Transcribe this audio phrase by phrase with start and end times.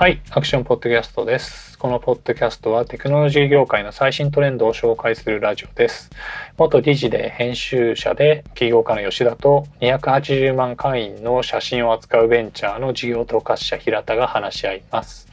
[0.00, 1.76] はい、アクションポッドキャストです。
[1.76, 6.08] このポッドキャストはテクノロジー業界の最新トレンドを紹介するラジオです。
[6.56, 15.28] 元理事で編集者で起業家の吉田と280万会員の写真を扱うベンチャーの事業統括者平田が話し合います。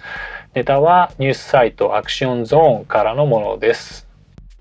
[0.53, 4.05] ネタはニュースサイトアクションゾーンからのものです。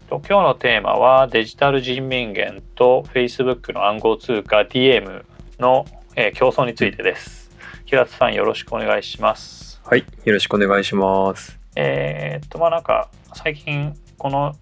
[0.08, 5.24] 今日のテーマはデジタル人民元と Facebook の暗号通貨 DM
[5.58, 5.84] の、
[6.14, 7.50] え競争についてです。
[7.86, 9.65] 平田さんよろしくお願いします。
[9.88, 11.60] はい、よろしくお願いします。
[11.76, 14.52] えーっとまあなんか最近この、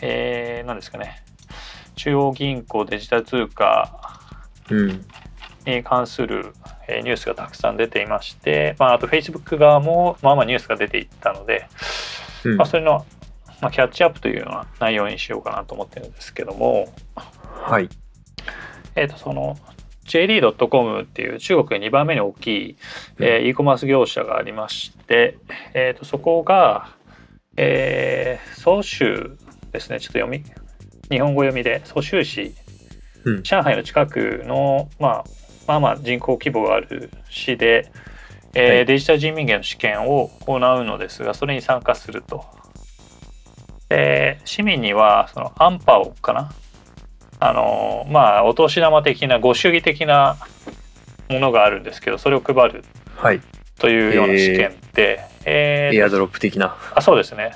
[0.00, 1.22] えー、何ですかね。
[1.94, 4.30] 中央銀行デジタル通貨
[4.70, 5.04] うん、
[5.66, 6.54] に関する、
[6.88, 11.68] えーニュースがたくさん出ていまして、まあ、あと Facebook 側もまあまあニュースが出ていったので、
[12.46, 12.56] うん。
[12.56, 13.04] まあ、それの、
[13.60, 17.90] まあ、キャッチアップというような内容にしようかなと思ってるんですけども、はい、
[18.94, 19.58] えー、とその
[20.12, 22.76] JD.com っていう中国で2番目に大きい、
[23.18, 25.38] えー e コマース業者がありまして、
[25.72, 26.90] えー、とそこが、
[27.56, 29.38] えー、蘇州
[29.72, 30.00] ですね。
[30.00, 30.44] ちょっと読み
[31.10, 32.54] 日本語読みで蘇州市
[33.24, 35.24] うん、上海の近くの、まあ、
[35.68, 37.92] まあまあ人口規模がある市で、
[38.54, 38.86] えーはい。
[38.86, 42.44] デジタル人民元の試験を行うのですがそれに参加すると。
[43.88, 46.50] で市民にはそのアンパオかな？
[47.48, 50.36] あのまあお年玉的なご祝儀的な
[51.28, 52.84] ものがあるんですけどそれを配る
[53.22, 53.40] はい、
[53.78, 56.76] というような試験で、えーエアドロップ的な。
[56.94, 57.52] あそうですね。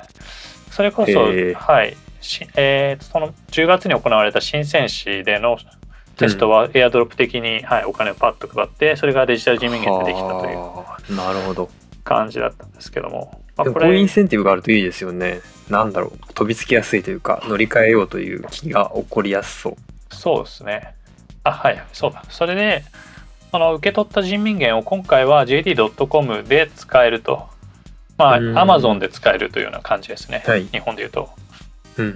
[0.71, 1.53] それこそ、へー。
[1.55, 1.97] はい。
[2.21, 5.57] しえーその10月に行われた深セン市での
[6.15, 11.13] テストはエアドロップ的に、はい、お金をパッと配ってそれがデジタル人民元でできたというはあ。
[11.13, 11.69] なるほど。
[12.03, 15.41] 感じだったんですけども、まあ、でもこういうイこれンセンティブがあるといいですよね。
[15.69, 19.75] なんだろう、飛びつきやすいというか、乗り換えようという気が起こりやすそう。
[20.09, 20.95] そうですね。
[21.43, 22.23] あはいそうだ。
[22.29, 22.83] それで
[23.51, 27.47] その受け取った人民元を今回は JD.com で使えると。
[28.17, 28.57] まあうん。
[28.57, 30.65] Amazon で使えるというような感じですね、はい。
[30.65, 31.29] 日本でいうと。
[31.97, 32.09] うんう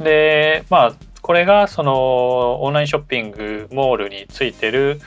[0.00, 5.00] ん、でまあこれがそのオンラインショッピングモールについてる、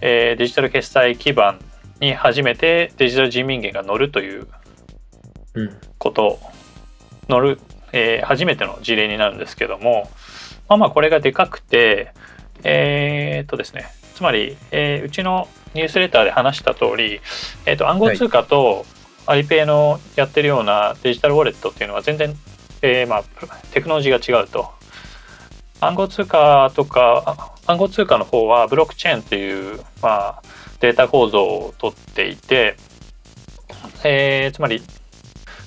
[0.00, 1.60] えーデジタル決済基盤
[2.00, 4.48] に初めてデジタル人民元が乗るという
[5.56, 6.38] うん、こと
[7.28, 7.58] 乗る、
[7.92, 10.10] えー初めての事例になるんですけども
[10.68, 12.12] まあまあこれがでかくて
[12.64, 17.20] えーっとですねつまり、えーうちのニュースレターで話した通り、
[17.66, 18.86] えーっと暗号通貨と
[19.26, 22.34] アリペイのやってるようなデジタルウォレットっていうのは全然、
[22.80, 23.24] えーまあ、
[23.72, 24.70] テクノロジーが違うと。
[25.80, 30.42] 暗号通貨とか暗号通貨の方はブロックチェーンっていう、まあ、
[30.80, 32.76] データ構造を取っていて、
[34.04, 34.80] えーつまり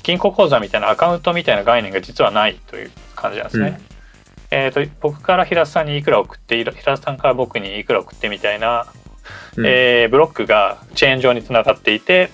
[0.10, 3.80] 銀行口座みたいなアカウントみたいな概念が実はないという感じなんですね。
[4.50, 8.88] えー、と僕から平田さんにいくら送って平田さんから僕にいくら送ってみたいな、
[9.56, 12.32] うんえーブロックがチェーン上につながっていて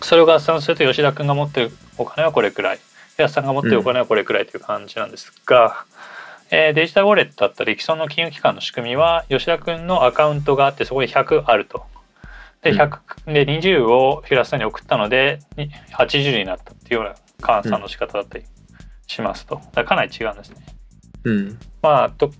[0.00, 2.78] それを合算すると吉田君が持ってるお金はこれくらい
[3.16, 5.84] 平田さんが持ってるお金はこれくらいという感じなんですが、
[6.52, 11.84] えーデジタルウォレットだったり既存の金融機関の仕組みは吉田君のアカウントがあってそこに100あると。
[12.62, 12.78] でうん。
[12.80, 17.14] 100で20を平田さんに送ったのでに80になったっていうような
[17.62, 18.44] 換算の仕方だったり
[19.06, 19.56] しますと。
[19.56, 20.56] だからかなり違うんですね。
[21.24, 22.30] うん、まあ、と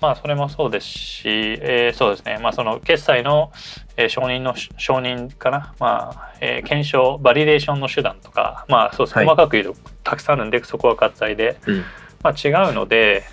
[0.00, 3.52] まあそれもそうですし、えーそうですね、まあ、その決済の、
[3.96, 9.26] えー承認の承認かな、まあえー検証バリデーションの手段とか、まあ、そうですはい。
[9.26, 11.84] 細かく言うとたくさんあるんでそこは割愛で、うん、
[12.22, 13.24] まあ、違うので、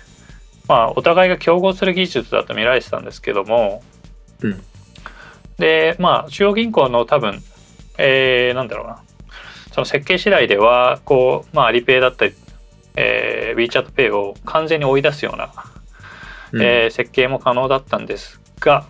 [0.68, 3.82] まあ、お互いが競合する技術だと見られてたんですけども
[4.42, 4.62] うん、
[5.58, 7.42] でまあ中央銀行の多分、
[7.98, 9.02] えーなんだろうな。
[9.72, 12.34] その設計次第ではこう、まあ、アリペイだったり、
[12.94, 15.52] えー、WeChatPay を完全に追い出すような
[16.52, 16.62] うん。
[16.62, 18.84] えー設計も可能だったんですが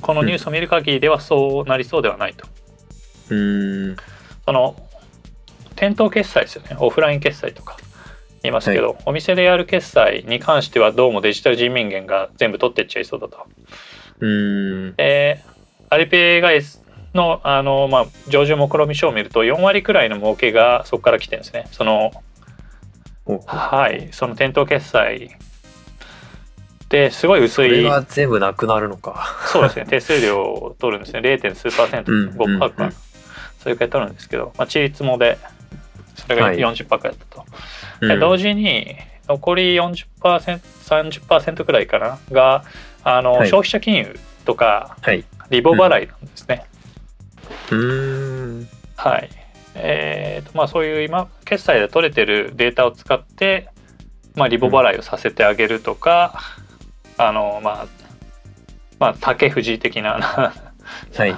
[0.00, 2.46] このニュースを見る限りではそうなりそうではないと。
[3.30, 3.96] うん、
[4.44, 4.76] その
[5.76, 6.76] 店頭決済ですよね。
[6.78, 7.76] オフライン決済とか
[8.42, 13.46] 言いますけど、お店でやる決済に関してはどうもデジタル人民元が全部取ってっちゃいそうだと。
[14.20, 15.51] うん、えー
[15.92, 16.80] アリペイが S
[17.12, 21.68] のあの、まあ、上場目論見書を見ると4割くらいの儲けがそこから来てるんですね。
[21.70, 22.12] その
[23.26, 24.08] おはい。
[24.12, 25.36] その店頭決済
[26.88, 27.68] ですごい薄い。
[27.68, 29.26] それが全部なくなるのか。
[29.48, 31.54] そうですね、 手数料を取るんですね、0.
[31.54, 32.84] 数パーセント、うん5%か、うん。
[32.86, 32.94] うん
[33.62, 35.38] それくらい取るんですけど、まあ、チリツモで、
[36.16, 36.56] それがはい。
[36.56, 37.46] 40%くらいだったと。
[38.00, 38.08] うん。
[38.08, 38.96] で同時に、
[39.28, 42.64] 残り40%、30%くらいかな、が
[43.04, 43.48] あの、はい。
[43.48, 45.24] 消費者金融とか、はい。
[45.50, 46.66] リボ払いなんですね。
[47.70, 49.28] うん、はい。
[49.74, 53.68] えーとまあ、そういう今、決済で取れてるデータを使って、
[54.34, 56.40] まあ、リボ払いをさせてあげるとか、
[57.18, 57.86] あの、まあ、
[58.98, 60.18] まあ、竹藤的な、
[61.16, 61.36] はい。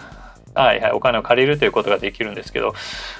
[0.54, 2.74] はいはい、お金を借りるということができるんですけど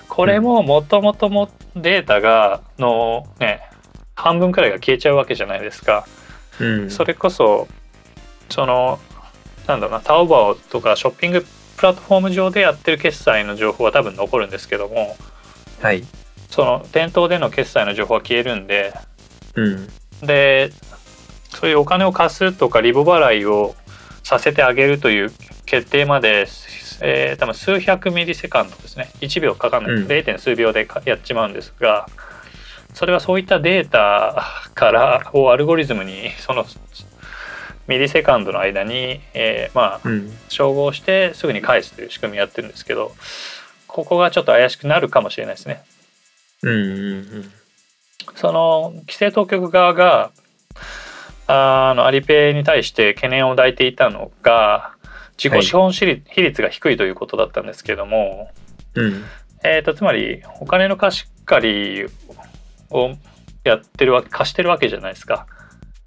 [0.09, 3.61] これももともともデータがのね
[4.15, 6.07] 半分くらいが消えちゃうわけじゃないですか。
[6.61, 7.67] うんそれこそ
[8.49, 9.01] その
[9.67, 11.47] なんだろうなタオバオとかショッピング
[11.77, 15.17] プラットフォーム上でやってる決済の情報は多分残るんですけども
[15.81, 16.05] はい。
[16.51, 18.95] その店頭での決済の情報は消えるんで
[19.55, 19.89] うん。
[20.23, 20.71] で
[21.51, 23.75] そういうお金を貸すとかリボ払いを
[24.23, 25.33] させてあげるという
[25.67, 26.47] 決定まで、
[27.01, 29.11] えー多分数百ミリセカンドですね。
[29.21, 30.07] 1秒かかんない、うん。
[30.07, 30.39] 0.
[30.39, 32.07] 数秒でかやっちまうんですが
[32.95, 36.65] それはそういったデータからをアルゴリズムにその
[37.87, 43.13] ミリセカンドの間に、えーまあうん照合してすぐに返すという仕組みやってるんですけど
[43.87, 45.85] ここがちょっと怪しくなるかもしれないですね。
[46.63, 47.53] うんうん
[48.37, 50.31] その規制当局側が
[51.47, 54.95] あのアリペイに対して懸念を抱いていたのが
[55.37, 58.51] 自己資本比率比率が低いということだったんですけども、
[58.95, 59.25] うん
[59.63, 62.07] えー、とつまりお金の貸し借り
[62.91, 63.15] を
[63.65, 65.47] やってるわけ貸してるわけじゃないですか。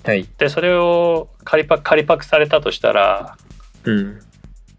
[0.07, 0.25] はい。
[0.37, 3.37] でそれを借りパ借りパクされたとしたら
[3.83, 4.19] うん。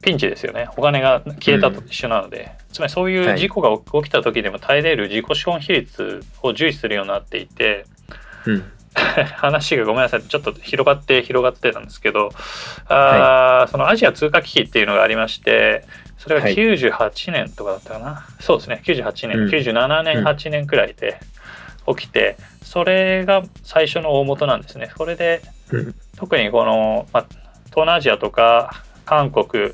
[0.00, 0.68] ピンチですよね。
[0.76, 7.84] お金が消えたと一緒なので、つまりそういう事故が起きた時でも耐えれる自己資本比率を重視するようになっていて。
[8.46, 8.64] うん。
[9.36, 10.22] 話がごめんなさい。
[10.22, 12.30] ちょっと広がって広がってたんですけど
[12.88, 15.84] あー、そのアジア通貨危機っていうのがありまして
[16.16, 16.54] それがはい。
[16.56, 18.82] 98年とかだったかな、そうですね。
[18.84, 19.48] 98年、うん。
[19.50, 20.26] 97年うん。
[20.26, 21.20] 8年くらいで
[21.94, 24.90] 起きてそれが最初の大元なんですね。
[24.96, 25.42] それで
[25.72, 25.94] うん。
[26.16, 27.26] 特にこの、まあ、
[27.66, 29.72] 東南アジアとか韓国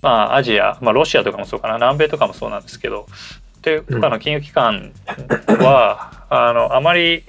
[0.00, 1.74] まあアジア、まあ、ロシアとかもそうかな。
[1.74, 3.06] 南米とかもそうなんですけど
[3.62, 4.92] でとかの金融機関
[5.60, 7.22] は、あのあまり、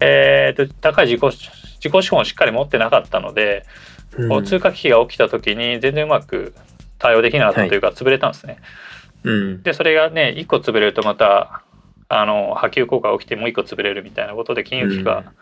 [0.00, 1.50] えーと高い自己
[1.82, 3.64] 自己資本をしっかり持ってなかったので、
[4.28, 6.54] こう通貨危機が起きた時に全然うまく
[6.98, 8.58] 対応できなかったというか、潰れたんですね。
[9.24, 9.62] うん。
[9.62, 11.61] でそれがね1個潰れるとまた
[12.14, 15.32] あの波及効果が起きてもう1個潰れるみたいなことで金融危機が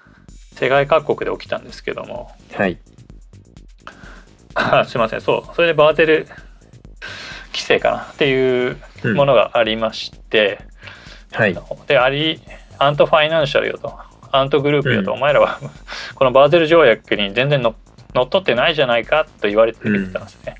[0.53, 2.79] 世界各国で起きたんですけども、はい。
[4.55, 5.21] あ すいません。
[5.21, 5.55] そう。
[5.57, 6.29] それでバーゼル
[7.53, 8.77] 規制かなっていう
[9.17, 10.61] ものがありまして、
[11.33, 11.59] はい。
[11.89, 12.41] であり
[12.79, 13.99] アントファイナンシャルよと。
[14.31, 15.17] アントグループよと、うん。
[15.17, 15.59] お前らは
[16.15, 17.75] このバーゼル条約に全然の
[18.15, 20.55] 乗っ取ってないじゃないかと言われてきてたんですね。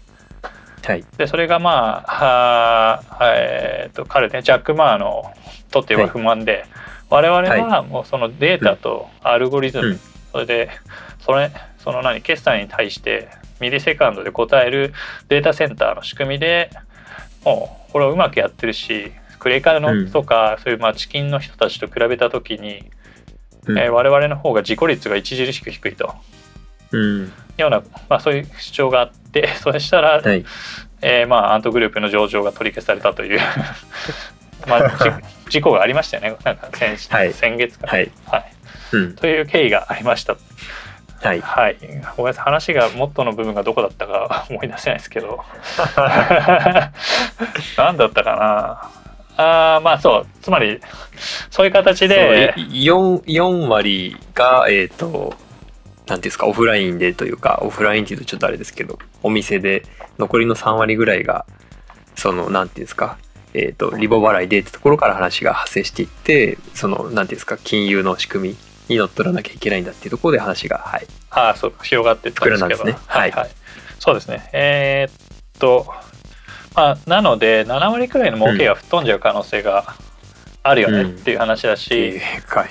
[0.83, 1.05] はい。
[1.17, 5.33] でそれがまあえー、と彼ねジャック・マーに
[5.71, 6.65] とっては不満で、
[7.09, 10.01] 我々はもうそのデータとアルゴリズム、うん。
[10.33, 10.71] それで
[11.21, 13.29] それその何決済に対して
[13.61, 14.93] ミリセカンドで答える
[15.29, 16.71] データセンターの仕組みで
[17.45, 22.85] もうこれをうまくやってるしクレカのとか、そういうまあチキンの人たちと比べた時に、
[23.67, 23.79] うん。
[23.79, 26.15] えー我々の方が自己率が著しく低いと。
[26.35, 26.40] うん
[27.57, 30.45] ような、まあ、そういう主張があって それしたら、はい。
[31.03, 33.41] えーまあアントグループの上場が取り消されたという
[34.69, 35.11] まあじ
[35.51, 36.37] 事故がありましたよね。
[36.45, 37.33] なんか先,、はい。
[37.33, 38.11] 先月かな、はい。
[38.27, 38.53] はい、
[38.93, 39.17] うん。
[39.17, 40.37] という経緯がありました。
[41.23, 41.41] はい。
[41.41, 41.77] はい。
[42.17, 42.45] ごめんなさい。
[42.45, 45.45] 話がモットーの部分がどこだったか思い出せないですけど。
[47.77, 48.91] 何だったかな。
[49.37, 50.27] あーまあそう。
[50.41, 50.81] つまり
[51.51, 55.35] そういう形でそう 4, 4割がえっ、と
[56.11, 59.85] なんていうんですかオフラインでというかオフラインっていうとちょっとあれですけどお店で
[60.19, 61.47] 残りの3割ぐらいが
[62.17, 63.17] そのなんていうんですか
[63.55, 68.57] えっ、とリボ払いでってところから話が発生していってそのなんていうんですか金融の仕組み
[68.89, 71.07] に乗っ取らなきゃいけないんだっていうところで話がはい。
[71.31, 72.85] ああそう広がってったんですけど。
[72.85, 72.97] ね。
[73.07, 73.51] はいはい、
[73.99, 74.51] そうですね。
[74.53, 75.87] えーっと
[76.75, 79.95] まあなので7割くらいの儲けが吹っ飛んじゃう可能性が
[80.63, 82.69] あるよねっていう話だし、でかい。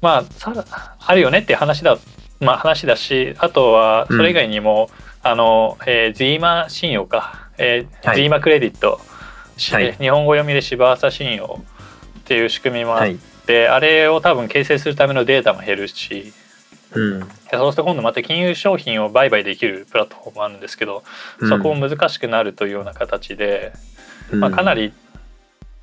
[0.00, 0.52] まあさ
[0.98, 1.98] あるよねっていう話だ
[2.40, 4.90] まあ話だしあとはそれ以外にも、
[5.22, 8.16] あの、えー、ズイマ信用か、えーはい。
[8.16, 9.00] ズイマクレディット、
[9.56, 9.92] しはい。
[9.94, 11.60] 日本語読みで柴朝信用
[12.20, 13.18] っていう仕組みもあっはい。
[13.46, 16.32] て、あれを多分形成するためのデータも減るし
[16.94, 17.20] うん。
[17.20, 21.02] でそうすると今度また金融商品を売買できるプラットフォームもあるんですけど、
[21.48, 23.72] そこも難しくなるというような形で、
[24.32, 24.92] まあ、かなり、り、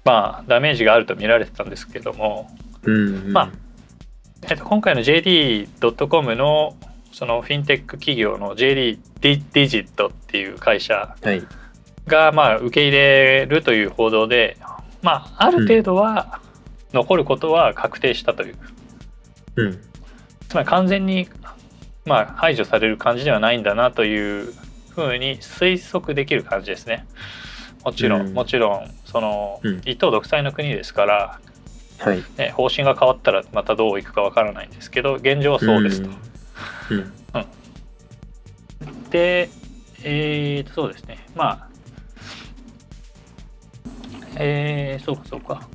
[0.06, 2.50] まあ、ダメージがあると見られてたんですけども、
[2.84, 3.32] うん。
[3.32, 3.63] まあ
[4.50, 6.76] えっと、今回の JD.com の
[7.14, 11.44] そのフィンテック企業の JD ディジットっていう会社はい。
[12.08, 14.58] がまあ受け入れるという報道で、
[15.02, 16.42] まあ、ある程度は
[16.92, 18.56] 残ることは確定したという、
[19.56, 19.82] うん。
[20.50, 21.30] つまり完全に
[22.06, 24.54] まあ排除される感じではないんだなという
[24.90, 27.08] ふうに推測できる感じですね。
[27.86, 28.34] もちろん、うん。
[28.34, 29.82] もちろんその、うん。
[29.86, 31.40] 一党独裁の国ですから、
[32.00, 32.24] はい。
[32.38, 36.10] ね、方針が変わったらまたどういくかわからないんですけど現状はそうですと。
[36.92, 37.14] うん。
[39.10, 39.50] で、
[40.04, 41.26] えーとそうですね。
[41.36, 41.68] まあ
[44.36, 45.68] えー、そうかそうか。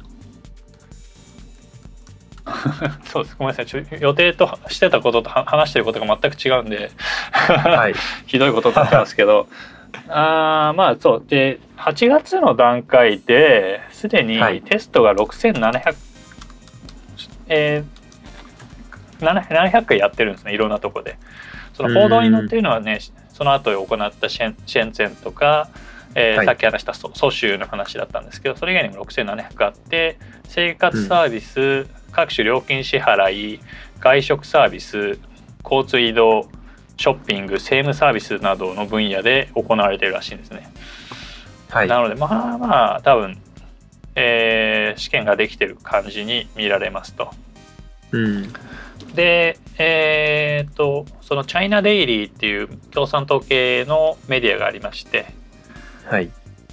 [3.04, 3.37] そうです。
[3.38, 4.00] ごめんなさい。
[4.00, 6.90] 予定としてたこととは話してることが全く違うんで
[7.30, 7.94] はい。
[8.26, 9.48] ひどいことになってますけど。
[10.08, 11.25] あーまあそう。
[11.26, 14.62] で8月の段階ですでにはい。
[14.62, 15.94] テストが6700、
[17.48, 21.18] えー、700 700回やってるんですねいろんなとこで
[21.74, 23.00] その報道に載ってるのはね
[23.32, 25.70] その後行ったシェンシェンツェンとか、
[26.14, 33.60] えーはいさっき話したソ蘇州の話だったんですけどそれ以外にも6700あって生活サービス、各種料金支払い
[34.00, 35.18] 外食サービス
[35.62, 36.48] 交通移動
[36.96, 40.68] ショッピング政務サービスなどの分野で行われているらしいんですね。
[41.68, 41.88] はい。
[41.88, 43.38] なのでまあまあ多分、
[44.20, 47.30] えー試験ができてる感じに見られますと。
[48.10, 48.52] うん。
[49.14, 55.26] でえーっとそのチャイナデイリーっていう共産党系のメディアがありまして
[56.04, 56.30] はい。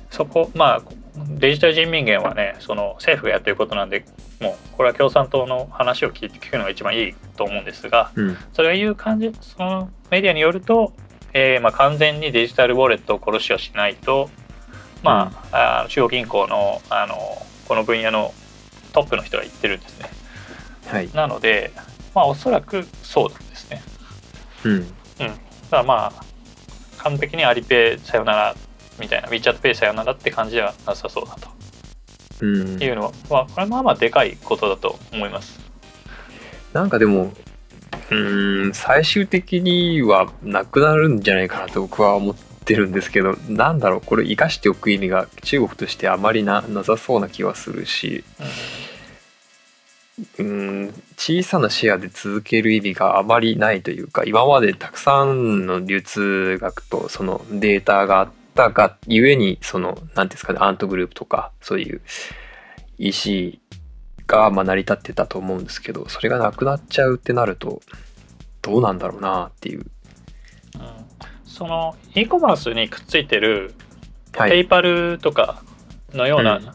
[0.09, 0.81] そこまあ
[1.29, 4.05] デジタル人民元はねその政府がやってることなんで
[4.41, 8.37] もうこれは共産党の話を聞いて聞くのが一番いいと思うんですがうん。
[8.53, 10.93] それが言う感じそのメディアによると、
[11.33, 14.29] えーまあ、完全にデジタルウォレットを殺しをしないと、
[15.05, 17.15] まああの中央銀行のあの
[17.67, 18.33] この分野の
[18.93, 20.09] トップの人が言ってるんですね。
[20.87, 21.09] はい。
[21.13, 21.71] なので、
[22.13, 23.81] まあ、おそらくそうなんですね。
[24.63, 24.87] うん。
[24.87, 24.87] だ
[25.27, 25.33] か
[25.71, 26.25] らまあ
[26.97, 28.55] 完璧にアリペイさよなら
[28.99, 31.49] みたいな WeChatPay さよならって感じではなさそうだと
[32.41, 32.81] うん。
[32.81, 35.59] いうのは、まあ、これまあまあでかいことだと思います。
[36.73, 37.31] なんかでも、
[38.11, 42.35] うーん、最終的にはなくなるんじゃないかなと僕は思っ
[42.65, 48.23] てるんですけど、なんだろう、これ生かしておく意味が中国としてあまりななさそうな気はするし、
[50.37, 62.01] うーん、小さなシェアで続ける意味があまりないというか、今までたくさんの流通額とそのデータがあったがゆえに、その、なんていうんですかね、アントグループとか、そういう
[62.97, 63.59] EC
[64.27, 67.81] がま成り立ってたと思うんですけどそれがなくなっちゃうってなると
[68.61, 69.85] どうなんだろうなっていう
[71.55, 73.73] その e コマースにくっついてる
[74.33, 74.49] はい。
[74.51, 75.61] ペイパルとか
[76.13, 76.65] のような、うん。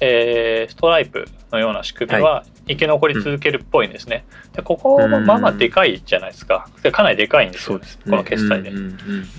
[0.00, 4.24] えーストライプのような仕組みは生き残り続けるっぽいんですね。
[4.52, 6.68] でここもまあまあでかいじゃないですか。
[6.82, 8.70] でかなりでかいんですよ、この決済で。
[8.70, 8.90] うんうんうん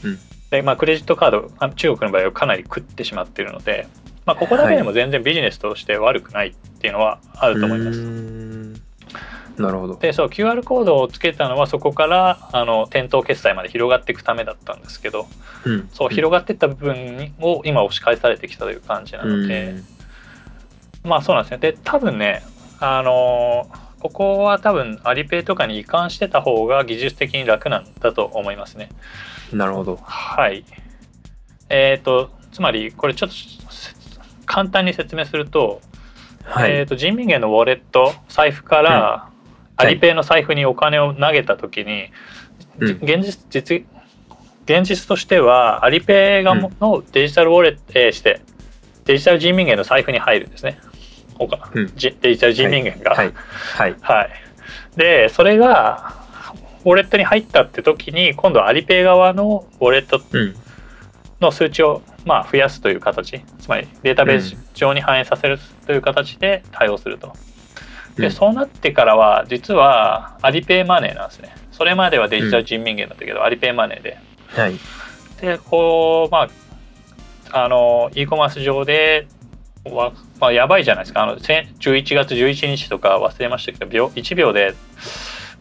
[0.03, 0.19] うん。
[0.49, 3.87] で、まあ、クレジットカードあ中国の場合はかなり食ってしまっているので、
[4.25, 7.99] まあ、ここだけでも全然ビジネスとして悪くないっていうのはあると思います。
[7.99, 8.50] うーん
[9.61, 9.95] なるほど。
[9.95, 15.27] でそう QR コードをつけたのはそこからあの店頭決済まで広がっていくためだったんですけど
[15.65, 15.89] うん。
[15.93, 19.75] そう広がっていった部分を今押し返されてきたという感じなので、
[21.03, 22.43] まあそうなんですねで多分ね
[22.79, 23.67] あの
[23.99, 28.89] ここは多分アリペイとかに移管してた方が技術的に楽なんだと思いますね。
[28.91, 28.97] うん
[29.53, 29.97] なるほど。
[30.01, 30.63] はい。
[31.69, 33.35] えっ、とつまりこれちょっと
[33.71, 33.93] せ
[34.45, 35.81] 簡単に説明すると,、
[36.43, 39.31] はい、えー、と人民元のウォレット財布からうん
[39.81, 42.09] アリペイの財布にお金を投げた時に、
[42.79, 43.85] 現実実
[44.65, 48.41] 現実としてはアリペイがのデジタルウォレット、えーして
[49.05, 50.79] デジタル人民元の財布に入るんですね。
[51.35, 51.91] 他うん。
[51.95, 53.11] じデジタル人民元が。
[53.11, 53.33] はい。
[53.73, 53.95] はい。
[54.01, 54.29] はい。
[54.95, 56.13] でそれが
[56.85, 60.55] ウォレットに入ったって時に今度はアリペイ側のウォレットうん。
[61.41, 63.43] の数値をまあ増やすという形。
[63.59, 67.33] つまりデータベース上に反映させるという形で対応すると。
[68.21, 68.33] でうん。
[68.33, 71.55] そうなってからは実はアリペイマネーなんですね。
[71.71, 74.17] それまではデジタル人民元だったけど、アリペイマネーで。
[74.49, 74.75] はい。
[75.41, 76.47] でこうま
[77.51, 79.27] ああの e コマース上で
[79.85, 81.23] わ、まあ、やばいじゃないですか。
[81.23, 84.75] あのせ11月11日とか忘れましたけど秒1秒で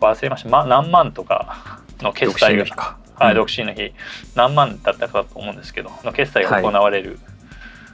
[0.00, 2.98] 忘れました、ま、何万とかの決独身済がの日か。
[3.16, 3.36] はい、うん。
[3.36, 3.92] 独身の日。
[4.34, 7.18] 何万だったかと思うんですけどの決済が行われる、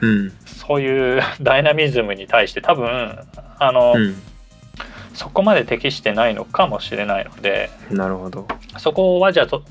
[0.01, 0.31] うん。
[0.45, 3.17] そういうダイナミズムに対して多分
[3.59, 4.15] あの、うん
[5.17, 8.47] そこまで適してないのかもしれないのでなるほど。
[8.77, 9.63] そこはじゃあと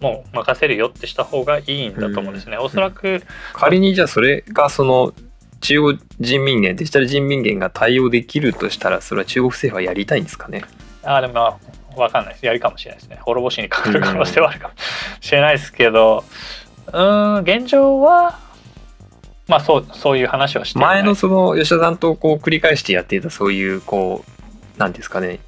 [0.00, 2.58] もう任せるよってした方がいいんだと思うんですね。
[2.58, 3.22] おそらく、
[3.52, 5.14] 仮にじゃあそれがその
[5.60, 10.64] 中央人民元デジタル人民元が対応できるとしたらそれは中国政府はやりたいんですかね？
[11.04, 11.40] あでもま
[11.96, 12.46] あわかんないです。
[12.46, 13.18] やりかもしれないですね。
[13.20, 14.74] 滅ぼしにかかる可能性はあるかも
[15.20, 16.24] しれないですけど。
[16.88, 18.40] うーん現状は
[19.46, 24.31] まあそうそういう話をして前のその吉田さんとこう繰り返してやっていたそういうこう
[24.76, 25.40] なんですかね。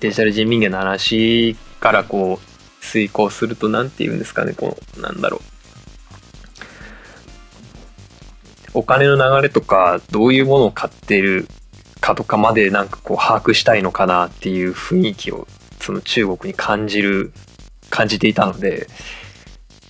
[0.00, 4.54] デジタル人民元の話からこう遂行するとなんて言うんですかね。
[4.54, 5.40] こうなんだろう。
[8.72, 11.48] お金の流れとかどういうものを買ってる
[12.00, 15.48] かとかまでなんかこう把握したいのかなっていう雰囲気を
[15.80, 17.32] その中国に感じる
[17.90, 18.86] 感じていたので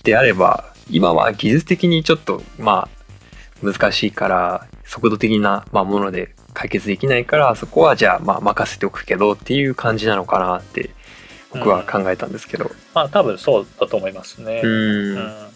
[0.03, 10.91] であれば今は技術的にちょっとまあ難しいから速度的な、もので解決できないからそこはじゃあまあ任せておくけどっていう感じなのかなって
[11.53, 12.71] 僕は考えたんですけど。
[12.93, 14.61] まあ多分そうだと思いますね。
[14.63, 15.49] ううんん。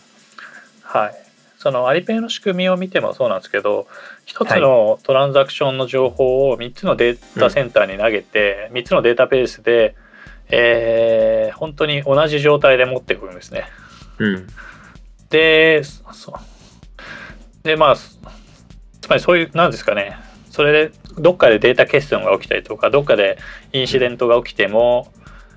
[0.83, 1.15] はい。
[1.57, 3.87] そのアリペイの仕組みを見てもそうなんですけど
[4.25, 9.95] 一つのトランザクションの情報を3つのデータセンターに投げて、3つのデータベースで、
[10.49, 13.65] えー本当に同じ状態で持ってくるんですね。
[14.19, 14.47] うん。
[15.29, 16.33] でそ
[17.63, 18.19] でまあつ
[19.09, 20.17] まりそういうなんですかね
[20.55, 23.37] それでどっかでデータ欠損が起きたりとかどっかで
[23.73, 25.11] インシデントが起きても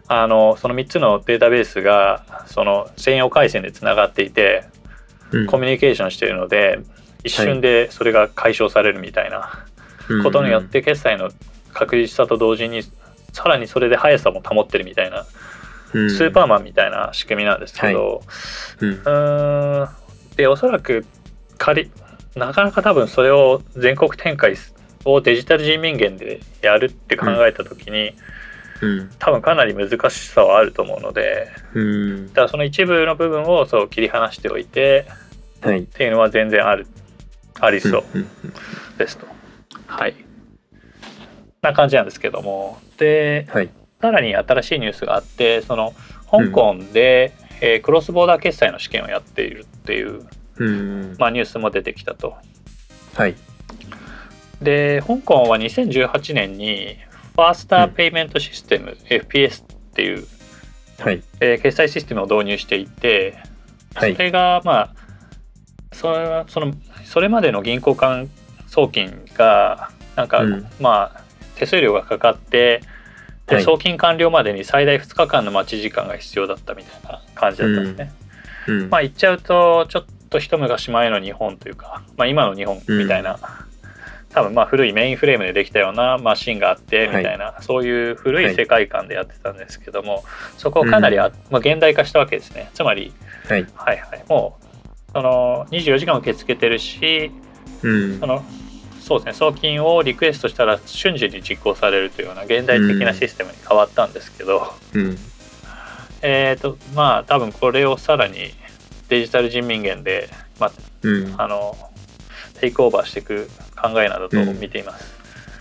[0.09, 4.65] あのその3つのデータベースがその専用回線でつながっていて
[5.31, 5.47] うん。
[5.47, 6.81] コミュニケーションしているので
[7.23, 9.67] 一瞬でそれが解消されるみたいな
[10.25, 11.31] ことによって決済の
[11.73, 12.83] 確実さと同時に
[13.33, 15.27] さらにそれで速さも保ってるみたいな
[15.95, 16.11] うん。
[16.11, 18.23] スーパーマンみたいな仕組みなんですけど、
[18.81, 18.91] うん。
[18.91, 19.89] うーん。
[20.35, 21.07] でおそらく
[21.57, 21.93] 仮
[22.35, 24.57] なかなか多分それを全国展開
[25.13, 28.13] をデジタル人民元でやるって考えた時に、
[28.81, 29.11] うん。
[29.19, 32.29] 多分かなり難しさはあると思うのでうん。
[32.29, 35.07] だからその一部の部分をそう切り離しておいて
[35.61, 35.81] はい。
[35.81, 36.87] っていうのは全然ある
[37.61, 38.29] ありそううん
[38.97, 39.27] ですと。
[39.87, 40.15] はい。
[41.61, 42.79] な感じなんですけども。
[42.99, 43.71] ではい。
[44.01, 45.93] さらに新しいニュースがあってその
[46.31, 50.25] 香港で、えークロスボーダー決済の試験をやっているっていう、
[50.59, 51.17] うん。
[51.19, 52.37] まあ、ニュースも出てきたと。
[53.15, 53.35] はい
[54.63, 56.97] で香港は2018年に
[57.35, 60.27] ファースターペイメントシステム、FPS っていう、
[60.99, 61.23] はい。
[61.41, 63.37] えー決済システムを導入していて
[63.95, 64.17] はい。
[64.17, 64.95] それがまあ
[65.93, 66.73] それはその
[67.05, 68.29] それまでの銀行間
[68.67, 70.67] 送金がなんか、うん。
[70.81, 71.23] まあ
[71.57, 72.83] 手数料がかかって
[73.47, 73.65] で、はい。
[73.65, 78.13] 送金完了までに最大2日間の待ち時間が必要だったみたいな感じだったんですね。
[78.67, 78.91] うん。
[78.91, 83.39] まあ言っちゃうとちょっと一昔前の日本というか、まあ、今の日本みたいな、
[84.39, 90.23] 多分まあ古いメインフレームでできたようなマシンがあってみたいな、そういう古い世界観でやってたんですけども、
[90.57, 92.71] そこをかなりあ、まあ、現代化したわけですね。
[92.73, 93.13] つまり
[93.49, 93.67] はい。
[93.75, 94.25] はいはい。
[94.29, 97.33] もうその24時間受け付けてるし
[97.83, 98.21] うん。
[98.21, 98.45] その
[99.01, 99.33] そうですね。
[99.33, 105.19] 送金をリクエストしたら瞬時に実行されるというような現代的なシステムに変わったんですけど、うん。
[106.23, 108.53] えっ、とまあ多分これをさらに
[109.09, 110.29] デジタル人民元で、
[110.61, 110.73] まあ、
[111.03, 111.35] うん。
[111.39, 111.77] あの
[112.59, 113.49] テイクオーバーしていく
[113.81, 115.19] 考えなんだと見ています。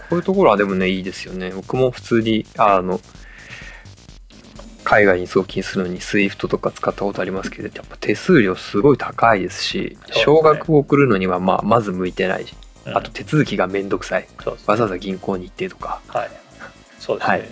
[0.10, 1.52] こういうところはでもねいいですよね。
[1.52, 3.00] 僕も普通にあの
[4.84, 12.48] 海外に送金するのに SWIFT とか使ったことありますけどやっぱ手数料すごい高いですし少額を送るのにはまあまず向いてない。
[12.48, 12.56] し
[12.86, 12.98] うん。
[12.98, 14.28] あと手続きがめんどくさい。
[14.66, 16.02] わざわざ銀行に行ってとか。
[16.08, 16.30] はい、
[17.00, 17.38] そうですね。
[17.38, 17.50] はい。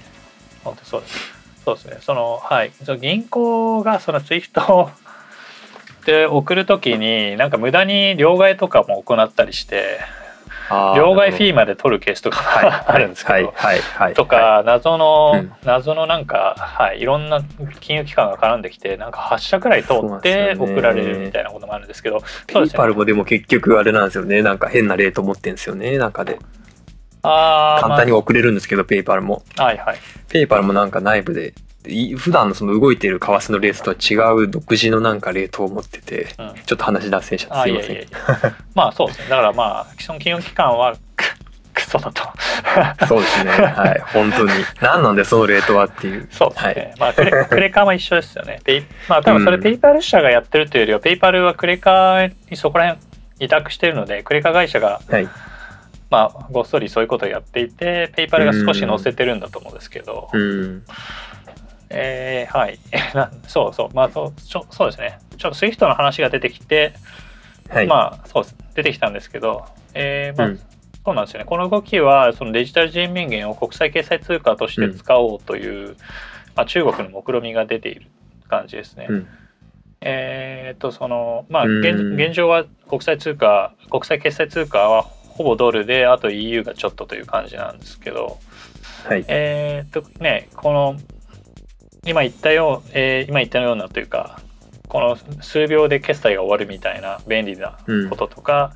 [0.63, 1.35] 本当そうです。
[1.65, 1.97] そうですね。
[2.01, 4.91] そのはい、その銀行がその SWIFT
[6.11, 9.99] をで送るときになんか無駄に両替とかも行ったりして
[10.69, 12.63] 両替フィーまで取るケースとかはい。
[12.63, 13.53] が あるんですけど、はい。
[13.55, 13.79] はい。
[13.79, 14.13] はい。
[14.13, 15.51] とか謎の、うん。
[15.63, 17.41] 謎のなんか、はい、いろんな
[17.81, 22.77] 金融機関が絡んできてなんか8社くらい通って送られるみたいなこともあるんですけどペそうですね。
[22.77, 24.41] イパルもでも結局あれなんですよね。
[24.41, 26.39] なんか変なレート持ってんですよねなんかで。
[27.21, 29.43] あー簡単に送れるんですけどペイパルも。
[29.57, 29.97] まあはいはい。
[30.29, 31.53] ペイパルもなんか内部でい
[32.17, 36.53] 普段のその動いてる為替のレートとは違う独自のなんかレートを持っててうん。
[36.65, 37.91] ちょっと話脱線しちゃってすいません。
[37.91, 38.55] あいやいや。
[38.73, 39.29] まあそうですね。
[39.29, 41.25] だからまあ既存金融機関はク
[41.73, 42.23] クソだと。
[43.07, 43.51] そうですね。
[43.51, 44.01] はい。
[44.13, 44.51] 本当に。
[44.81, 46.27] 何なんでそのレートはっていう。
[46.31, 46.93] そうですね、はい。
[46.99, 48.59] まあクレクレカは一緒ですよね。
[48.63, 49.63] ペイまあ多分それうん。
[49.63, 53.05] ペイパル社がやってるというよりは、ペイパルはクレカにそこら辺
[53.39, 55.27] 委託してるのでクレカ会社がはい。
[56.09, 60.83] まあごっそりそういうことをやっていてペイパルが少し載せてるんだと思うんですけど、うん
[61.89, 62.79] えーはい。
[63.13, 63.89] なそうそう。
[63.93, 65.19] まあそうちょそうですね。
[65.37, 66.93] ちょっと SWIFT の話が出てきて、
[67.69, 67.87] はい。
[67.87, 68.43] まあそう
[68.73, 70.59] 出てきたんですけど、えーまあうん。
[71.05, 71.45] そうなんですよね。
[71.45, 75.95] この動きはそのデジタル人民元を国際決済通貨として使おうという、
[76.55, 78.07] まあ、中国の目論みが出ている
[78.49, 79.05] 感じですね。
[79.09, 79.27] うん。
[80.01, 81.79] えーっとそのまあうん。
[81.85, 88.39] 現現状は国際通貨国際決済通貨はほぼドルであと EU がちょっとという感じなんですけど、
[89.07, 89.25] はい。
[89.27, 90.95] えーっとねこの
[92.05, 94.39] 今言ったよう、えー今言ったようなというか
[94.87, 98.09] この数秒で決済が終わるみたいな便利なうん。
[98.09, 98.73] こととか、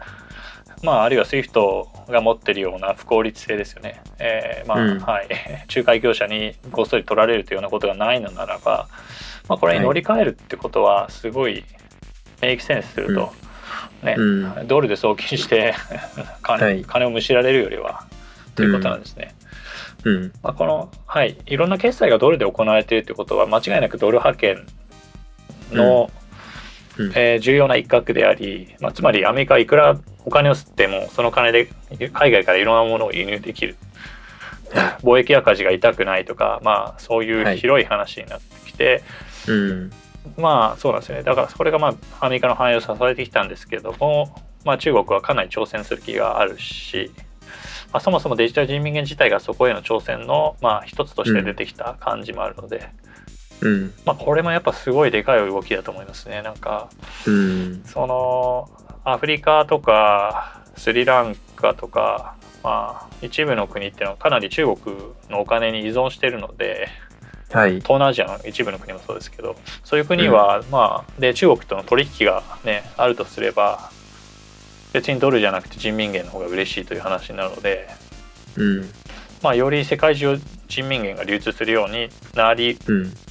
[0.84, 5.00] まああるいは SWIFT が持ってるような不効率性ですよね、えーまあうん。
[5.00, 5.28] はい、
[5.74, 8.88] 仲介業者にごっそり取られるというようなことがないのならば、
[9.48, 11.64] まあ、これに乗り換えるってことはすごい
[12.42, 13.32] メイクセンスすると、
[14.04, 14.24] ねう
[14.64, 14.68] ん。
[14.68, 15.74] ドルで送金して
[16.42, 16.84] 金,、はい。
[16.84, 18.06] 金をむしられるよりは
[18.56, 19.36] ということなんですね。
[20.04, 20.32] うん。
[20.42, 24.66] まあ、この、はい、いろんな決済がドルで行われているということは間違いなくドル派遣
[25.72, 26.10] の、
[26.98, 27.12] うん。
[27.16, 31.70] えー重要な一角であり、まあ、つまりアメリカはいくらお金を吸ってもその金で
[32.12, 33.78] 海外からいろんなものを輸入できる。
[35.02, 39.02] 貿易赤字が痛くないとかまあそういう広い話になってきて、
[39.48, 39.92] はい、うん。
[40.38, 41.24] まあそうなんですよね。
[41.24, 44.36] だからそれがまあアメリカの繁栄を支えてきたんですけども、
[44.66, 47.12] まあ、中国はかなり挑戦する気があるし、
[47.92, 52.90] まあ、そもそもデジタル人民元自体がそこへの挑戦のまあ一つとして出てきた感じもあるので、
[53.62, 56.42] うん、まあ、これもやっぱすごいでかい動きだと思いますね。
[56.42, 56.90] なんか、
[57.28, 58.70] うん、その
[59.04, 64.96] アフリカとかスリランカとか、まあ、一部の国っていうのはかなり中国
[65.30, 66.88] のお金に依存しているので。
[67.52, 73.90] はい、東南アジアの一部の国もそうですけどそういう国は、うん、まあで中国との取引がねあるとすれば
[74.94, 77.90] 別にドルじゃなくて人民元の方が嬉しいという話になるので、
[78.58, 78.90] うん。
[79.42, 82.78] まあ、より世界中人民元が流通するようになり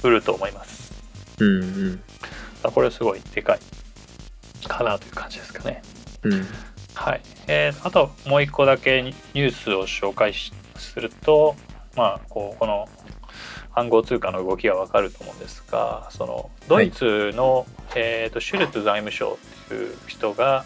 [0.03, 0.91] うると思います。
[1.39, 5.81] うんうん、これすごいでかいかなという感じですかね。
[6.23, 6.45] うん、
[6.93, 7.21] はい。
[7.47, 11.55] えー、あともう一個だけニュースを紹介すると、
[11.95, 12.87] まあ、こうこの
[13.73, 20.65] 暗号通貨の動きがわかると思うんですがそのドイツの、はい、えーと、シュルツ財務省っていう人が、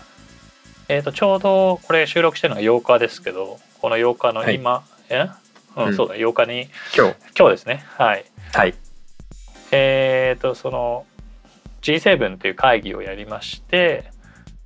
[0.89, 5.29] えーと、ちょうどこれ収録してるのが8日ですけどこの8日の今、はい、え？
[5.77, 7.15] うん、うん、そうだ8日に今日。
[7.37, 7.85] 今日ですね。
[7.97, 8.75] はい、はい、
[9.71, 11.05] えっ、ー、とその
[11.81, 14.11] G7 っていう会議をやりまして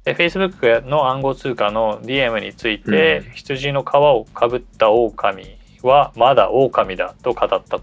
[0.05, 7.79] で Facebook の暗号通貨の DM について、うん、羊の皮をかぶった狼はまだ狼だと語った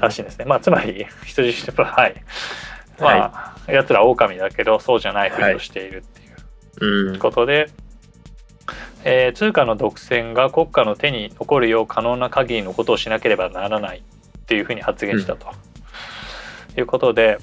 [0.00, 0.44] らしいんですね。
[0.44, 2.14] まあつまり羊はい。
[3.00, 6.23] まあ、はい、やつら狼だけどそうじゃないふりをしているっていう
[7.18, 7.70] ことで、はい、
[9.04, 15.46] えー、通貨の独占が国家の手に残るよう可能な限りのことをしなければならないっていうふうに発言したと、
[16.72, 17.38] うん、いうことで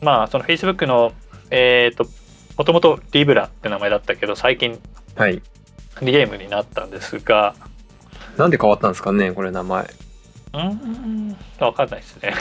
[0.00, 1.12] まあその Facebook の
[1.50, 2.06] えっ、ー、と
[2.56, 4.78] もともとリブラって名前だったけど最近、
[5.16, 5.40] はい、
[6.02, 7.54] リゲームになったんですが。
[8.36, 9.88] なんで変わったんですかねこれ名前。
[10.52, 11.36] うん。
[11.58, 12.34] 分かんないですね。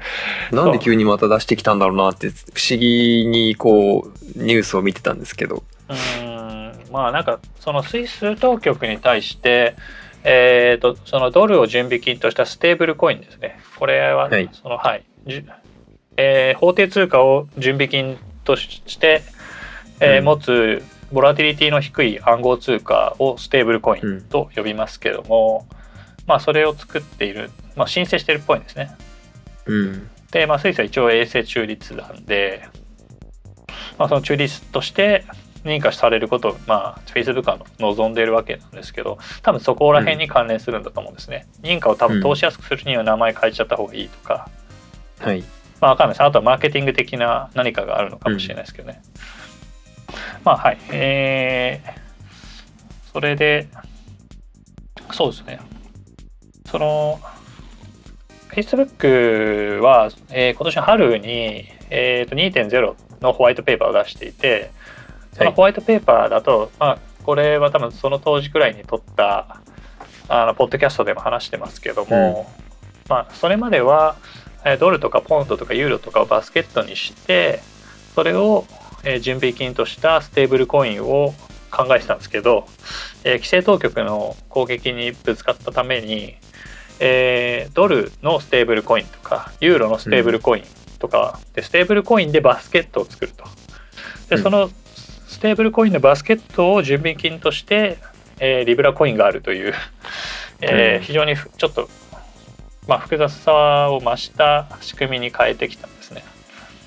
[0.52, 6.92] なんで急にまた出してきたんだろうなって不思議にこうニュースを見てたんですけどうん。
[6.92, 9.76] まあなんかそのスイス当局に対して
[10.24, 13.58] えーと、そのドルを準備金としたステーブルコインですね。
[13.76, 15.04] これは、はい、そのはい。
[16.16, 19.22] えー、法定通貨を準備金として、
[19.98, 25.82] えー、うん、持つボラティリティの低い暗号通貨をステーブルコインと呼びますけども、うん
[26.26, 28.96] まあ、それを作っている、まあ、申請してるっぽいんですね。
[29.66, 32.68] うん、で、まあ、スイスは一応衛星中立なんで、
[33.98, 35.24] まあ、その中立として
[35.64, 41.46] 認可されることを、まあ、Facebook は望んでいるわけなんですけど多分そこら辺に関連するんだと思うんですね。
[41.62, 44.48] 認可を多分通しやすくするには名前変えちゃった方がいいとか、
[45.20, 45.44] うん、はい。
[45.80, 46.22] まあ、分かんないです。
[46.22, 49.02] あとはマーケティング的な何かがあるのかもしれないですけどね。
[50.08, 50.78] うん、まあはい。
[50.90, 53.68] えー、それで
[55.12, 55.60] そうですね。
[56.66, 57.20] その
[58.50, 64.70] Facebook は、えー、今年の春に、えーと、2.0のホワイトペーパーを出していて
[65.32, 69.60] そのホワイトペーパーだと、はい、まあ、これは多分その当時くらいに撮った
[70.28, 72.46] あのポッドキャストでも話してますけども、
[73.06, 74.16] うん、まあ、それまでは
[74.78, 77.60] ドルとかポンドとかユーロとかをバスケットにして
[78.14, 78.66] それを
[79.20, 81.34] 準備金としたステーブルコインを
[81.70, 82.66] 考えてたんですけど、
[83.24, 86.36] えー、規制当局の攻撃にぶつかったために
[87.04, 90.64] えー、ドルのステーブルコインとかユーロのステーブルコイン
[91.00, 93.44] とか、うん、でステーブルコインでバスケットを作ると。
[94.30, 94.72] でそのス
[95.42, 97.98] テーブルコインのバスケットを準備金として、
[98.38, 99.74] えー、リブラコインがあるという、
[100.60, 101.88] えー、非常にちょっと、
[102.86, 106.22] まあ、複雑さを増した仕組みに変えてきたんですね。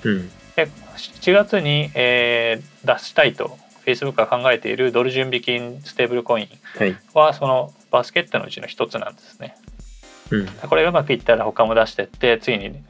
[0.04, 6.48] うん、で7月に、えー、出したいと Facebook が考えているドル準備金ステーブルコイン
[7.12, 9.54] は、はい、そのバスケットのうちの一つなんですね。
[10.30, 12.82] うん、これがうまくいったら他も出してってついに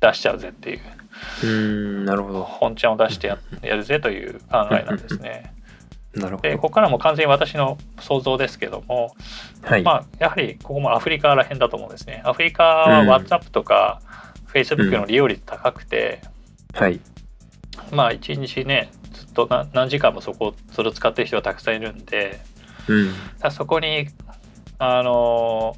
[0.00, 0.80] 出しちゃうぜっていう
[1.42, 2.42] うんなるほど。
[2.42, 5.54] 本ちゃんを出してややるぜという考えなんですね。
[6.14, 6.48] なるほど。
[6.48, 9.14] でここからも完全に私の想像ですけども、
[9.62, 12.22] はい、まあやはりここもアフリカら辺だと思うんですね。
[12.24, 14.00] アフリカは WhatsApp とか
[14.52, 16.22] Facebook の利用率高くて、
[16.74, 17.00] うん、はい、
[17.92, 22.40] まあ一日ねずっと何時間もそこそれを使ってる人がたくさんいるんで、
[22.88, 24.08] うん、そこに
[24.78, 25.76] あの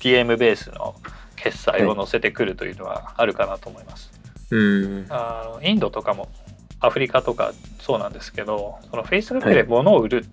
[0.00, 0.94] TM ベースの
[1.36, 4.13] 決済を載せてくるというのはあるかなと思います。
[5.08, 6.28] あのインドとかも
[6.80, 10.26] アフリカとかそうなんですけどその Facebook で物を売る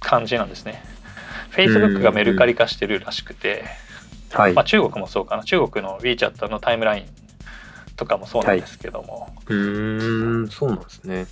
[0.00, 0.82] 感じなんですね。
[1.50, 3.64] はい、Facebook がメルカリ化してるらしくて、
[4.32, 5.44] はい、まあ、中国もそうかな。
[5.44, 7.04] 中国の WeChat のタイムライン
[7.96, 10.48] とかもそうなんですけども、はい、うん。
[10.48, 11.26] そうなんですね。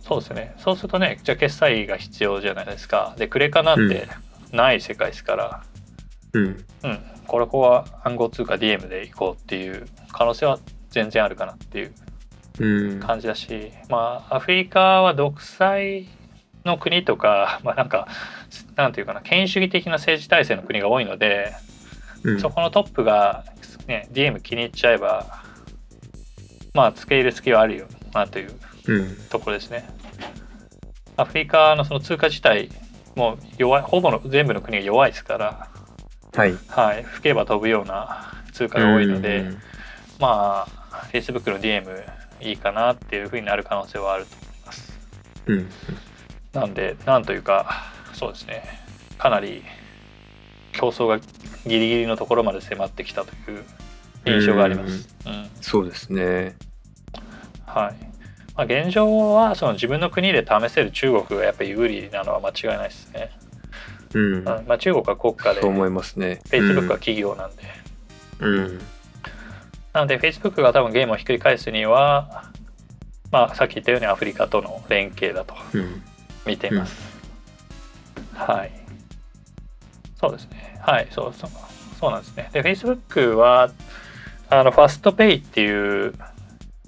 [0.00, 0.54] そうですね。
[0.58, 3.14] そうするとねじゃあ決済が必要じゃないですか。
[3.16, 4.08] でクレカなんて
[4.52, 5.62] ない世界ですから、
[6.32, 6.44] うん。
[6.44, 6.98] うん。
[7.26, 10.58] これここは暗号通貨 DM で行こうっていう可能性は
[10.92, 11.92] 全然あるかなっていう
[12.60, 13.00] うん。
[13.00, 16.06] 感じだしまあアフリカは独裁
[16.64, 18.06] の国とか まあなんか
[18.76, 21.52] なんていうかな権威主義的な政治体制の国が多いので、
[22.22, 23.44] うんそこのトップが、
[23.88, 25.42] ね、DM 気に入っちゃえば
[26.72, 28.52] まあ付け入る隙はあるよなという
[28.86, 29.16] うん。
[29.28, 29.84] ところですね。
[31.16, 32.68] アフリカのその通貨自体
[33.16, 35.68] もう弱いほぼの全部の国が弱いですから、
[36.34, 36.54] はい。
[36.68, 39.62] はい、吹けば飛ぶような通貨が多いので、うん
[40.18, 40.81] まあ
[41.12, 42.04] Facebook の DM
[42.40, 44.98] いいかなっていうふうになる可能性はあると思います。
[45.46, 45.68] うん。
[46.52, 48.62] なんでなんというかそうですね
[49.18, 49.62] かなり
[50.72, 53.64] 競争がギリギリのところまで迫ってきたという
[54.26, 55.08] 印象があります。
[55.26, 56.56] うんそうですね。
[57.66, 58.12] はい
[58.54, 63.30] まあ、現状はその自分の国で試せる中国がやっぱり有利なのは間違いないですね。
[64.14, 64.34] うん。
[64.34, 66.40] うんまあ、中国は国家でそう思いますね。
[66.46, 67.62] Facebook は企業なんで、
[68.40, 68.80] うん。
[69.92, 72.50] なので Facebook が多分ゲームをひっくり返すには、
[73.30, 76.02] まあ、さっき言ったようにアフリカとの連携だとうん。
[76.46, 76.96] 見ています。
[78.34, 78.72] はい。
[80.18, 80.78] そうですね。
[80.80, 81.50] はい、そうそう
[82.00, 82.50] そうなんですね。
[82.52, 83.70] で、Facebook は
[84.48, 86.14] あのファストペイっていう、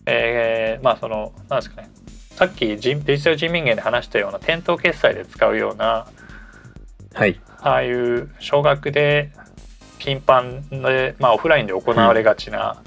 [0.07, 1.88] えーまあそのなんですかね。
[2.33, 6.07] さっき人デジタル人民元で話したような店頭決済で使うような
[7.14, 7.40] はい。
[7.61, 9.31] ああいう少額で
[9.99, 12.83] 頻繁で、まあ、オフラインで行われがちな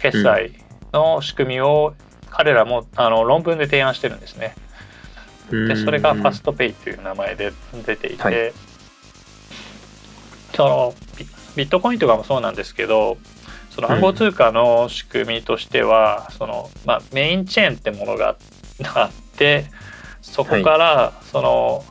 [0.00, 0.52] 決済
[0.92, 1.94] の仕組みを
[2.30, 4.54] 彼らもあの論文で提案してるんですね。
[5.50, 7.52] でそれがファストペイという名前で
[7.84, 8.52] 出ていて、はい
[10.54, 13.16] そのビビットコインとかもそうなんですけど
[13.70, 18.36] その暗号通貨の仕組みとしては、そのまあ、メインチェーンってものが
[18.94, 19.66] あって
[20.20, 21.84] そこからその、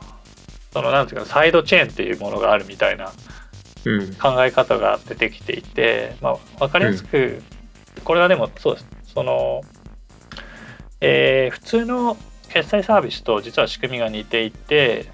[0.72, 3.12] そのなんていうかサイドチェーンっていうものがあるみたいな
[3.84, 4.14] うん。
[4.14, 7.42] 考え方が出てきていて、まあ、分かりやすく、
[8.04, 9.62] これはでもそうですその、
[11.00, 12.16] えー普通の
[12.48, 15.06] 決済サービスと実は仕組みが似ていて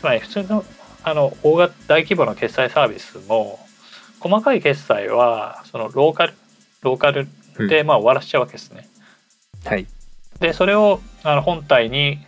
[0.00, 0.64] つまり普通の
[1.02, 3.58] あの大型大規模な決済サービスも
[4.20, 6.34] 細かい決済はそのローカル
[6.80, 7.28] ローカル
[7.68, 8.88] でまあ終わらせちゃうわけですね。
[9.66, 9.86] はい。
[10.40, 12.18] でそれをあの本体に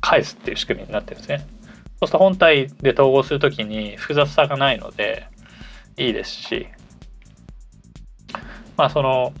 [0.00, 1.38] 返すっていう仕組みになってるんですね。
[1.38, 5.26] そうすると本体で統合するときに複雑さがないので
[5.96, 6.68] いいですし
[8.76, 9.32] まあその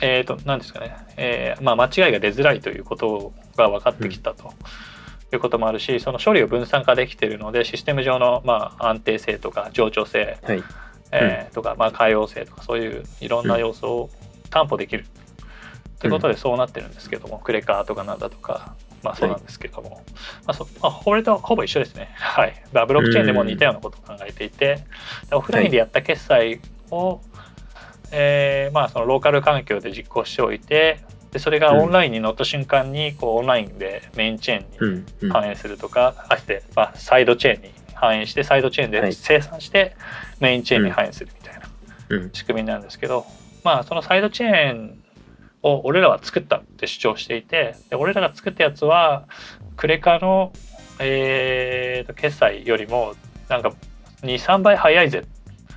[0.00, 4.52] えっ、と何ですかね、えーまあ、間違いが出づらいということが分かってきたと。
[5.32, 10.62] いうこともあるしその処理を分散化できているのでシステム上のまあ安定性とか冗長性、はい。
[11.10, 14.10] えーとか、まあ、可用性とかそういういろんな要素を
[14.50, 15.04] 担保できる、
[15.98, 20.02] ということでそうなってるんですけども、クレカとかなんだとか、まあ、そうなんですけども、
[20.46, 22.10] まあそまあ、これとほぼ一緒ですね。
[22.16, 22.62] はい。
[22.72, 24.84] まあブロックチェーンでも似たようなことを考えていて、
[25.30, 27.20] でオフラインでやった決済を、
[28.12, 31.00] えーまあ、そのローカル環境で実行しておいて、
[31.32, 35.06] でそれがオンラインに乗った瞬間にこうオンラインでメインチェーンにうん。
[35.22, 35.30] うん。
[35.30, 39.96] 反映するとか、あして、まあ、サイドチェーンに反映してサイドチェーンではい生産して
[40.40, 41.68] メインチェーンに反映するみたいな
[42.10, 42.30] うん。
[42.32, 43.26] 仕組みなんですけど、
[43.64, 45.02] まあそのサイドチェーン
[45.62, 49.26] を俺らは作ったって主張していてで俺らが作ったやつは
[49.76, 50.52] クレカの、
[51.00, 53.14] えーと決済よりも
[53.48, 53.72] なんか
[54.22, 55.24] 23倍早いぜ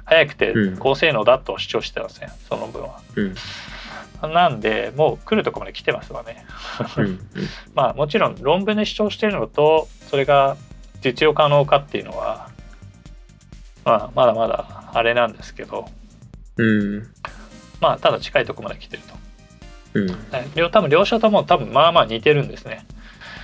[0.09, 2.99] 早くてうん高性能だと主張してたんですね、その分は。
[3.15, 3.23] う
[4.27, 4.33] ん。
[4.33, 6.45] なんでもう来るとこまで来てますわね。
[6.97, 7.19] うん。
[7.75, 10.57] まあもちろん論文で主張しているのとそれが
[11.01, 12.49] 実用可能かっていうのは、
[13.85, 15.87] まあ、まだまだあれなんですけど
[16.57, 17.07] うん。
[17.79, 19.13] まあただ近いところまで来てると。
[19.93, 20.71] うん。
[20.71, 22.83] 多分両者とも多分まあまあ似てるんですね。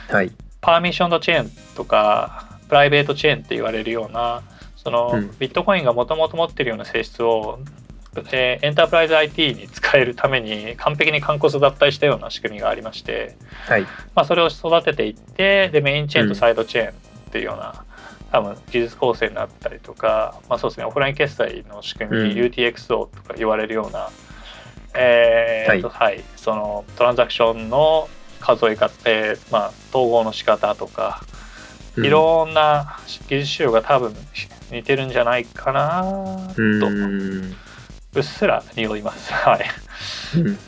[0.09, 0.31] はい。
[0.61, 4.41] パーミッションドチェーンとかプライベートチェーンって言われるような
[4.85, 5.35] その、うん。
[5.39, 7.59] ビットコインがもともと持ってるような性質を、
[8.31, 13.35] えーエンタープライズ IT に使えるために完璧に完骨脱退したような仕組みがありまして、
[13.67, 13.81] はい。
[13.81, 16.93] まあ、それを育てていってでメインチェーンとサイドチェーンっ
[17.31, 17.83] ていうような、
[18.31, 22.37] 多分技術構成になったりとか、まあ、そうですねオフライン決済の仕組み、うん。
[22.37, 24.09] UTXO とか言われるような、
[24.93, 28.07] えーとはいそのトランザクションの
[28.39, 31.21] 数え方、えーまあ、統合の仕方とか、
[31.97, 34.13] いろんな技術仕様が多分
[34.71, 36.03] 似てるんじゃないかな
[36.55, 36.79] うん。
[36.79, 39.31] とうっすら匂います。
[39.33, 39.65] はい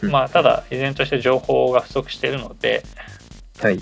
[0.03, 0.11] うん。
[0.11, 2.83] まあ、ただ依然として情報が不足しているので、
[3.59, 3.81] はい。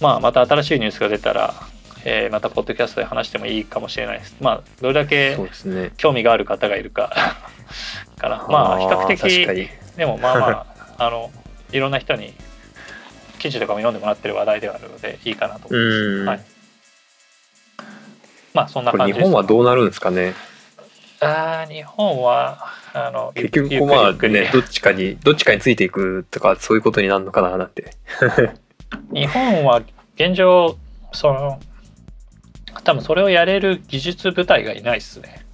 [0.00, 1.54] まあ、また新しいニュースが出たら、
[2.04, 4.36] えーまたポッドキャストで話してもいいかもしれないです。
[4.40, 5.90] まあ、どれだけそうですね。
[5.96, 7.12] 興味がある方がいるか
[8.16, 8.46] かな。
[8.48, 9.68] まあ、比較的、に。
[9.96, 10.66] でもまあまあ、
[11.04, 11.30] あの、
[11.72, 12.32] いろんな人に
[13.38, 15.96] 記事とかも読んでもらってる話題ではあるのでいいかなと思います。
[15.98, 16.40] うんはい、
[18.56, 19.24] まあそんな感じです。
[19.24, 20.32] 本はどうなるんですかね？
[21.20, 27.90] あー日本はあの結局ゆっくりまあねどっちかにどっちかについていくとかそういうことになるのかななんて
[29.12, 29.82] 日本は
[30.14, 30.76] 現状
[31.12, 31.60] その
[32.84, 35.44] 多分それをやれる技術部隊がいないっすね。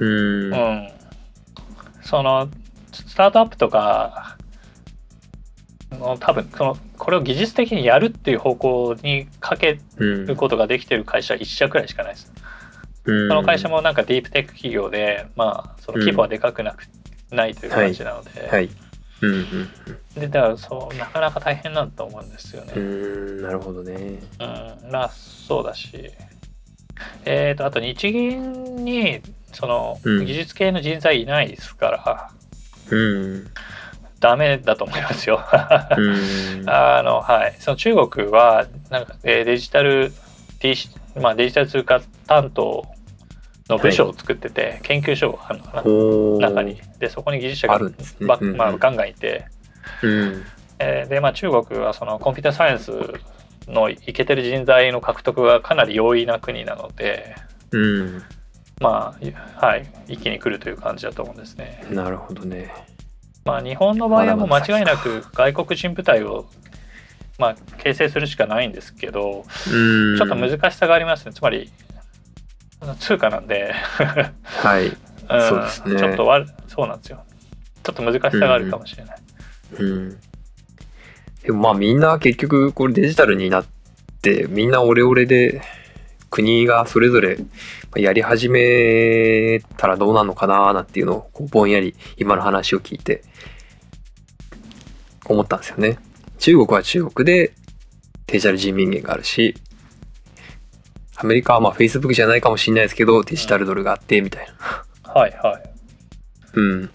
[0.00, 0.88] うんうん。
[2.02, 2.48] その
[2.92, 4.33] スタートアップとかの
[6.20, 10.26] 多分そのこれを技術的にやるっていう方向にかけうん。
[10.26, 12.32] ることができてる会社1社くらいしかないです。
[13.04, 13.28] うん。
[13.28, 16.84] その会社もなんかディープテック企業で、まあ、その規模はでかくなく、
[17.30, 18.70] ないという感じなので、はい。
[19.22, 19.68] うんうん
[20.14, 22.72] でだからそうなかなか大変なんだと思うんですよね。
[22.76, 22.86] うんう
[23.40, 24.20] んなるほどね。
[24.40, 26.10] うん、まあそうだし、
[27.24, 29.20] えー、とあと日銀に
[29.52, 30.24] そのうん。
[30.24, 32.30] 技術系の人材いないですから、
[32.90, 33.46] うん
[34.24, 35.38] ダメだと思いますよ。
[35.98, 36.64] うん。
[36.66, 40.12] あのはい、その中国はなんか、えーデジタル
[40.60, 42.86] DC、まあ、デジタル通貨担当
[43.68, 46.80] の部署を作ってて、研究所があるの中に。
[46.98, 48.26] でそこに技術者があるんですね。
[48.26, 48.56] ばうんうん。
[48.56, 49.44] まあ、ガンガンいて、
[50.02, 50.42] うん。
[50.78, 52.92] えーで、まあ、中国はそのコンピューターサイエンス
[53.68, 57.34] のイケてる人材の獲得がかなり容易な国なので、
[57.72, 58.22] うん。
[58.80, 59.14] ま
[59.60, 61.84] あはい、一気に来るという感じだと思うんですね。
[61.90, 62.93] なるほどね
[63.44, 66.46] まあ、日本の場合はもう間違いなく外国人部隊を、
[67.38, 70.16] まあ、形成するしかないんですけど、うん。
[70.16, 71.32] ちょっと難しさがありますね。
[71.32, 71.70] つまり
[72.98, 73.72] 通貨なんで、
[74.44, 74.86] はい。
[74.86, 74.94] うん。
[75.48, 75.96] そうですね。
[75.98, 77.22] ちょっとわそうなんですよ。
[77.82, 79.16] ちょっと難しさがあるかもしれない。
[79.78, 80.18] うん。
[81.42, 83.66] でもまあみんな結局これデジタルになっ
[84.22, 85.60] てみんなオレオレで
[86.34, 87.38] 国がそれぞれ
[87.94, 93.22] やり始めたらどうなのかななんていうのをこうぼんやり今の話を聞いて
[95.26, 95.96] 思ったんですよね。
[96.38, 97.54] 中国は中国で
[98.26, 99.54] デジタル人民元があるし
[101.14, 104.46] アメリカはまあ Facebook じゃないかもしれないですけどデジタルドルがあってみたい
[105.04, 105.12] な。
[105.12, 105.62] はいはい。
[106.54, 106.90] うん。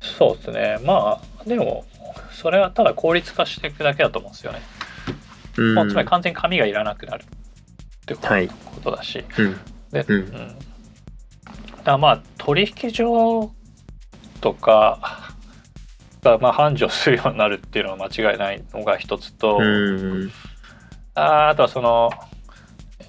[0.00, 0.78] そうですね。
[0.86, 1.84] まあ、でも、
[2.32, 4.62] それはただ効率化していくだけだと思うんですよね。
[5.58, 7.26] うんもうつまり完全に紙がいらなくなる
[8.04, 8.50] ってこと,、はい
[8.84, 9.24] だし。
[9.38, 9.60] うん。
[9.90, 10.58] で、うんうん。
[11.84, 13.52] だまあ、取引所
[14.40, 15.32] とか
[16.22, 20.30] がまあ繁盛するようになるっていうのは間違いないのが一つと、うん。
[21.14, 22.10] ああとはその、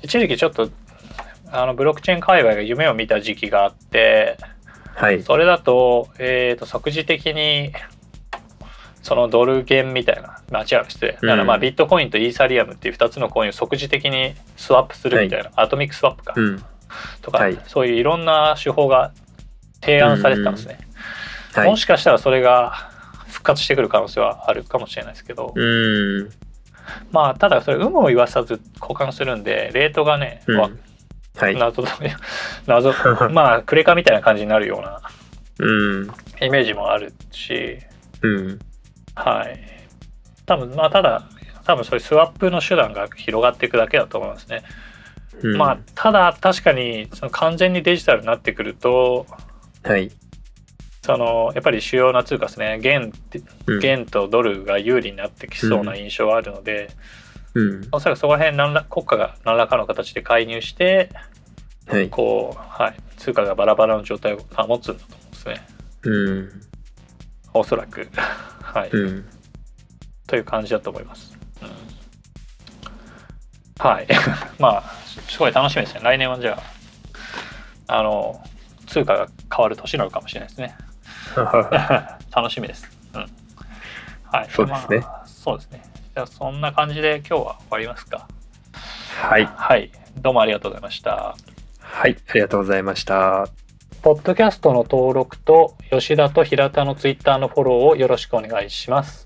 [0.02, 0.70] 一時期ちょっと、
[1.52, 4.38] あのブロックチェーン界隈が夢を見た時期があって、
[4.96, 5.22] はい。
[5.24, 7.74] それだと,、えー、と即時的に
[9.06, 16.64] そのドル元みたいな間違う失礼だからまあうんビットコインとイーサリアムっていう2つのコインを即時的にスワップするみたいな、アトミックスワップか、うん。
[17.22, 19.12] とか、はいそういういろんな手法が
[19.82, 20.80] 提案されてたんですね、
[21.54, 21.78] はいも。
[21.78, 22.90] しかしたらそれが
[23.28, 26.32] 復活してくる可能性はあるかもしれないですけど、うん。
[27.12, 30.72] まあただそれ有無を言わさず交換するんでレートがね、うんわ
[31.38, 31.56] はい。
[31.56, 31.84] 謎
[32.66, 32.92] 謎
[33.30, 35.00] まあクレカみたいな感じになるような
[35.60, 36.08] うん。
[36.42, 37.78] イメージもあるし
[38.24, 38.60] うん。
[39.16, 39.60] はい。
[40.46, 41.28] 多分まあただ
[41.66, 44.64] 多分そういうスワップの手段が広がっていくだけだと思いますね。
[45.42, 49.26] うんまあただ確かにその完全にデジタルになってくると
[49.84, 50.12] はい。
[51.02, 53.12] そのやっぱり主要な通貨ですね元
[53.80, 56.90] 元とドルが有利になってきそうな印象はあるので、
[57.54, 57.88] うん。
[57.92, 61.10] おそらくそこら辺何ら国家が何らかの形で介入して
[61.88, 62.10] はい。
[62.10, 65.68] こう、はい、通貨がバラバラの状態を保つんだと思うんですね
[66.04, 66.50] うん。
[67.54, 68.08] おそらく
[68.76, 69.26] はい、うん。
[70.28, 71.38] という感じだと思います。
[71.62, 71.96] うん
[73.80, 74.08] はい。
[74.58, 74.84] まあ、
[75.28, 76.02] すごい楽しみですね。
[76.02, 76.58] 来年はじゃ
[77.88, 78.42] あ、あの、
[78.88, 80.78] 通貨が変わる年なのかもしれないですね。
[82.34, 82.90] 楽しみです。
[83.14, 83.28] うん。
[84.32, 84.48] はい。
[84.50, 85.84] そうですねまあそうですね。
[86.14, 88.28] じゃあ、そんな感じで今日は終わりますか。
[89.22, 89.46] はい。
[89.56, 89.92] はい。
[90.18, 91.36] どうもありがとうございました。
[91.80, 92.18] はい。
[92.30, 93.65] ありがとうございました。
[94.06, 99.25] ポッドキャストの登録と吉田と平田のツイッターのフォローをよろしくお願いします。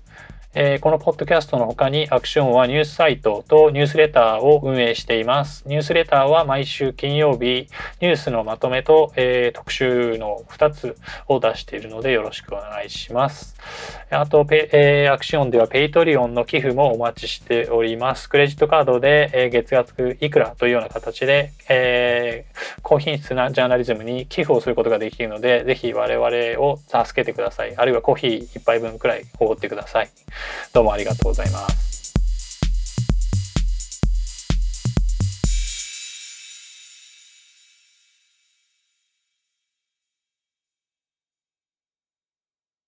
[0.52, 5.62] えーこのポッドキャストの他にアクシオンはニュースサイトとニュースレターを運営しています。
[5.64, 7.68] ニュースレターは毎週金曜日
[8.00, 10.96] ニュースのまとめと、えー特集の2つ
[11.28, 13.54] を出しているのでよろしくお願いします。
[14.10, 18.28] あと、えーアクシオンでは Patreon の寄付もお待ちしております。
[18.28, 22.44] クレジットカードで、え月額いくらというような形で、え
[22.82, 27.76] 高品質なジャーナリズムに寄付をすることができるので、ぜひ我々を助けてください。
[27.76, 30.08] あるいはコーヒー一杯分くらいおごってください。
[30.72, 31.99] どうもありがとうございます。